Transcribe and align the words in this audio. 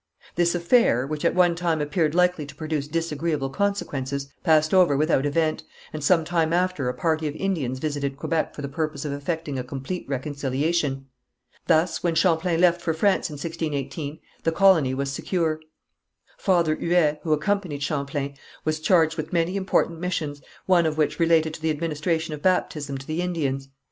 This 0.33 0.55
affair, 0.55 1.05
which 1.05 1.23
at 1.23 1.35
one 1.35 1.53
time 1.53 1.79
appeared 1.79 2.15
likely 2.15 2.47
to 2.47 2.55
produce 2.55 2.87
disagreeable 2.87 3.51
consequences, 3.51 4.33
passed 4.43 4.73
over 4.73 4.97
without 4.97 5.27
event, 5.27 5.61
and 5.93 6.03
some 6.03 6.25
time 6.25 6.51
after 6.53 6.89
a 6.89 6.93
party 6.95 7.27
of 7.27 7.35
Indians 7.35 7.77
visited 7.77 8.17
Quebec 8.17 8.55
for 8.55 8.63
the 8.63 8.67
purpose 8.67 9.05
of 9.05 9.11
effecting 9.13 9.59
a 9.59 9.63
complete 9.63 10.09
reconciliation. 10.09 11.05
Thus, 11.67 12.01
when 12.01 12.15
Champlain 12.15 12.59
left 12.59 12.81
for 12.81 12.95
France 12.95 13.29
in 13.29 13.33
1618, 13.33 14.17
the 14.41 14.51
colony 14.51 14.95
was 14.95 15.11
secure. 15.11 15.59
Father 16.35 16.75
Huet, 16.77 17.19
who 17.21 17.31
accompanied 17.31 17.83
Champlain, 17.83 18.33
was 18.65 18.79
charged 18.79 19.17
with 19.17 19.31
many 19.31 19.55
important 19.55 19.99
missions, 19.99 20.41
one 20.65 20.87
of 20.87 20.97
which 20.97 21.19
related 21.19 21.53
to 21.53 21.61
the 21.61 21.69
administration 21.69 22.33
of 22.33 22.41
baptism 22.41 22.97
to 22.97 23.05
the 23.05 23.21
Indians. 23.21 23.69